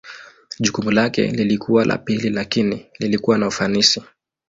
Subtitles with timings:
[0.59, 4.01] Jukumu lake lilikuwa la pili lakini lilikuwa na ufanisi.